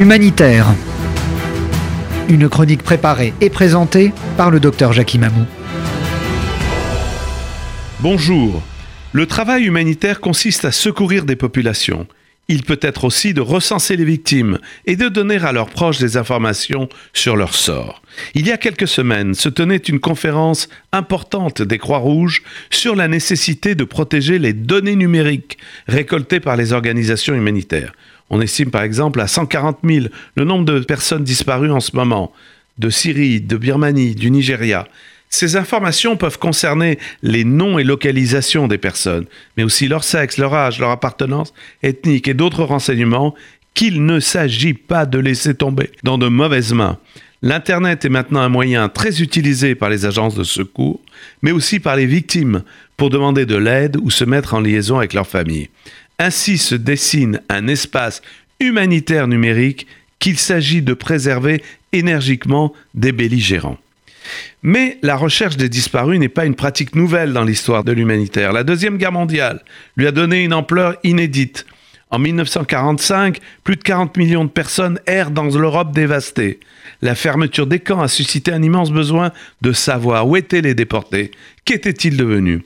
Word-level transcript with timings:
Humanitaire. 0.00 0.66
Une 2.30 2.48
chronique 2.48 2.82
préparée 2.82 3.34
et 3.42 3.50
présentée 3.50 4.14
par 4.38 4.50
le 4.50 4.58
docteur 4.58 4.94
Jackie 4.94 5.18
Mamou. 5.18 5.44
Bonjour. 7.98 8.62
Le 9.12 9.26
travail 9.26 9.64
humanitaire 9.64 10.20
consiste 10.20 10.64
à 10.64 10.72
secourir 10.72 11.26
des 11.26 11.36
populations. 11.36 12.06
Il 12.48 12.62
peut 12.62 12.80
être 12.80 13.04
aussi 13.04 13.34
de 13.34 13.42
recenser 13.42 13.94
les 13.96 14.06
victimes 14.06 14.58
et 14.86 14.96
de 14.96 15.08
donner 15.10 15.36
à 15.36 15.52
leurs 15.52 15.68
proches 15.68 15.98
des 15.98 16.16
informations 16.16 16.88
sur 17.12 17.36
leur 17.36 17.54
sort. 17.54 18.00
Il 18.34 18.48
y 18.48 18.52
a 18.52 18.56
quelques 18.56 18.88
semaines 18.88 19.34
se 19.34 19.50
tenait 19.50 19.76
une 19.76 20.00
conférence 20.00 20.70
importante 20.92 21.60
des 21.60 21.76
Croix-Rouges 21.78 22.42
sur 22.70 22.96
la 22.96 23.06
nécessité 23.06 23.74
de 23.74 23.84
protéger 23.84 24.38
les 24.38 24.54
données 24.54 24.96
numériques 24.96 25.58
récoltées 25.86 26.40
par 26.40 26.56
les 26.56 26.72
organisations 26.72 27.34
humanitaires. 27.34 27.92
On 28.30 28.40
estime 28.40 28.70
par 28.70 28.82
exemple 28.82 29.20
à 29.20 29.26
140 29.26 29.78
000 29.84 30.06
le 30.36 30.44
nombre 30.44 30.64
de 30.64 30.78
personnes 30.80 31.24
disparues 31.24 31.72
en 31.72 31.80
ce 31.80 31.94
moment, 31.96 32.32
de 32.78 32.88
Syrie, 32.88 33.40
de 33.40 33.56
Birmanie, 33.56 34.14
du 34.14 34.30
Nigeria. 34.30 34.86
Ces 35.28 35.56
informations 35.56 36.16
peuvent 36.16 36.38
concerner 36.38 36.98
les 37.22 37.44
noms 37.44 37.78
et 37.78 37.84
localisations 37.84 38.66
des 38.66 38.78
personnes, 38.78 39.26
mais 39.56 39.62
aussi 39.62 39.86
leur 39.86 40.02
sexe, 40.02 40.38
leur 40.38 40.54
âge, 40.54 40.80
leur 40.80 40.90
appartenance 40.90 41.52
ethnique 41.82 42.26
et 42.26 42.34
d'autres 42.34 42.64
renseignements 42.64 43.34
qu'il 43.74 44.04
ne 44.04 44.18
s'agit 44.18 44.74
pas 44.74 45.06
de 45.06 45.18
laisser 45.18 45.54
tomber 45.54 45.90
dans 46.02 46.18
de 46.18 46.26
mauvaises 46.28 46.72
mains. 46.72 46.98
L'Internet 47.42 48.04
est 48.04 48.10
maintenant 48.10 48.40
un 48.40 48.48
moyen 48.48 48.88
très 48.88 49.22
utilisé 49.22 49.74
par 49.74 49.88
les 49.88 50.04
agences 50.04 50.34
de 50.34 50.44
secours, 50.44 51.00
mais 51.42 51.52
aussi 51.52 51.80
par 51.80 51.96
les 51.96 52.06
victimes 52.06 52.62
pour 52.96 53.08
demander 53.08 53.46
de 53.46 53.56
l'aide 53.56 53.96
ou 54.02 54.10
se 54.10 54.24
mettre 54.24 54.54
en 54.54 54.60
liaison 54.60 54.98
avec 54.98 55.14
leur 55.14 55.26
famille. 55.26 55.70
Ainsi 56.20 56.58
se 56.58 56.74
dessine 56.74 57.40
un 57.48 57.66
espace 57.66 58.20
humanitaire 58.60 59.26
numérique 59.26 59.86
qu'il 60.18 60.38
s'agit 60.38 60.82
de 60.82 60.92
préserver 60.92 61.62
énergiquement 61.92 62.74
des 62.92 63.12
belligérants. 63.12 63.78
Mais 64.62 64.98
la 65.00 65.16
recherche 65.16 65.56
des 65.56 65.70
disparus 65.70 66.20
n'est 66.20 66.28
pas 66.28 66.44
une 66.44 66.56
pratique 66.56 66.94
nouvelle 66.94 67.32
dans 67.32 67.42
l'histoire 67.42 67.84
de 67.84 67.92
l'humanitaire. 67.92 68.52
La 68.52 68.64
Deuxième 68.64 68.98
Guerre 68.98 69.12
mondiale 69.12 69.64
lui 69.96 70.06
a 70.06 70.12
donné 70.12 70.44
une 70.44 70.52
ampleur 70.52 70.98
inédite. 71.04 71.64
En 72.10 72.18
1945, 72.18 73.38
plus 73.64 73.76
de 73.76 73.82
40 73.82 74.18
millions 74.18 74.44
de 74.44 74.50
personnes 74.50 75.00
errent 75.06 75.30
dans 75.30 75.44
l'Europe 75.44 75.94
dévastée. 75.94 76.60
La 77.00 77.14
fermeture 77.14 77.66
des 77.66 77.80
camps 77.80 78.02
a 78.02 78.08
suscité 78.08 78.52
un 78.52 78.62
immense 78.62 78.90
besoin 78.90 79.32
de 79.62 79.72
savoir 79.72 80.28
où 80.28 80.36
étaient 80.36 80.60
les 80.60 80.74
déportés, 80.74 81.30
qu'étaient-ils 81.64 82.18
devenus? 82.18 82.60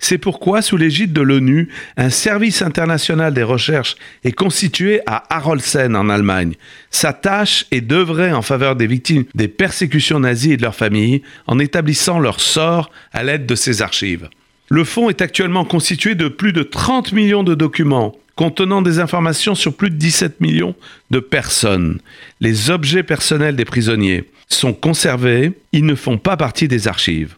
C'est 0.00 0.18
pourquoi, 0.18 0.62
sous 0.62 0.76
l'égide 0.76 1.12
de 1.12 1.20
l'ONU, 1.20 1.68
un 1.96 2.10
service 2.10 2.62
international 2.62 3.34
des 3.34 3.42
recherches 3.42 3.96
est 4.24 4.32
constitué 4.32 5.00
à 5.06 5.24
Harolsen 5.34 5.96
en 5.96 6.08
Allemagne. 6.08 6.54
Sa 6.90 7.12
tâche 7.12 7.66
est 7.70 7.80
d'œuvrer 7.80 8.32
en 8.32 8.42
faveur 8.42 8.76
des 8.76 8.86
victimes 8.86 9.24
des 9.34 9.48
persécutions 9.48 10.20
nazies 10.20 10.52
et 10.52 10.56
de 10.56 10.62
leurs 10.62 10.74
familles 10.74 11.22
en 11.46 11.58
établissant 11.58 12.18
leur 12.18 12.40
sort 12.40 12.90
à 13.12 13.24
l'aide 13.24 13.46
de 13.46 13.54
ces 13.54 13.82
archives. 13.82 14.28
Le 14.68 14.84
fonds 14.84 15.08
est 15.08 15.22
actuellement 15.22 15.64
constitué 15.64 16.14
de 16.14 16.28
plus 16.28 16.52
de 16.52 16.62
30 16.62 17.12
millions 17.12 17.42
de 17.42 17.54
documents 17.54 18.14
contenant 18.36 18.82
des 18.82 19.00
informations 19.00 19.56
sur 19.56 19.74
plus 19.74 19.90
de 19.90 19.96
17 19.96 20.40
millions 20.40 20.76
de 21.10 21.18
personnes. 21.18 21.98
Les 22.40 22.70
objets 22.70 23.02
personnels 23.02 23.56
des 23.56 23.64
prisonniers 23.64 24.30
sont 24.48 24.72
conservés, 24.72 25.54
ils 25.72 25.84
ne 25.84 25.96
font 25.96 26.18
pas 26.18 26.36
partie 26.36 26.68
des 26.68 26.86
archives. 26.86 27.34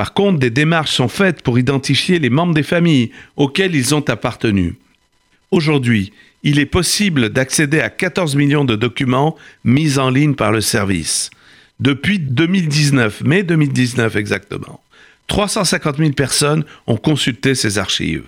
Par 0.00 0.14
contre, 0.14 0.38
des 0.38 0.48
démarches 0.48 0.92
sont 0.92 1.08
faites 1.08 1.42
pour 1.42 1.58
identifier 1.58 2.18
les 2.18 2.30
membres 2.30 2.54
des 2.54 2.62
familles 2.62 3.10
auxquelles 3.36 3.74
ils 3.74 3.94
ont 3.94 4.00
appartenu. 4.08 4.76
Aujourd'hui, 5.50 6.14
il 6.42 6.58
est 6.58 6.64
possible 6.64 7.28
d'accéder 7.28 7.80
à 7.80 7.90
14 7.90 8.34
millions 8.34 8.64
de 8.64 8.76
documents 8.76 9.36
mis 9.62 9.98
en 9.98 10.08
ligne 10.08 10.32
par 10.32 10.52
le 10.52 10.62
service. 10.62 11.28
Depuis 11.80 12.18
2019, 12.18 13.24
mai 13.24 13.42
2019 13.42 14.16
exactement, 14.16 14.80
350 15.26 15.98
000 15.98 16.12
personnes 16.12 16.64
ont 16.86 16.96
consulté 16.96 17.54
ces 17.54 17.76
archives. 17.76 18.24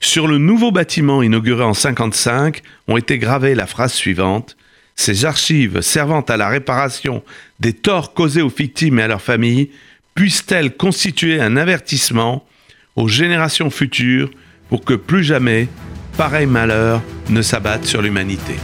Sur 0.00 0.26
le 0.26 0.38
nouveau 0.38 0.72
bâtiment 0.72 1.22
inauguré 1.22 1.64
en 1.64 1.76
1955 1.76 2.62
ont 2.88 2.96
été 2.96 3.18
gravées 3.18 3.54
la 3.54 3.66
phrase 3.66 3.92
suivante 3.92 4.56
Ces 4.96 5.26
archives 5.26 5.82
servant 5.82 6.22
à 6.22 6.38
la 6.38 6.48
réparation 6.48 7.22
des 7.60 7.74
torts 7.74 8.14
causés 8.14 8.40
aux 8.40 8.48
victimes 8.48 9.00
et 9.00 9.02
à 9.02 9.08
leurs 9.08 9.20
familles 9.20 9.68
puisse-t-elle 10.14 10.76
constituer 10.76 11.40
un 11.40 11.56
avertissement 11.56 12.44
aux 12.96 13.08
générations 13.08 13.70
futures 13.70 14.30
pour 14.68 14.84
que 14.84 14.94
plus 14.94 15.24
jamais 15.24 15.68
pareil 16.16 16.46
malheur 16.46 17.02
ne 17.28 17.42
s'abatte 17.42 17.84
sur 17.84 18.02
l'humanité. 18.02 18.54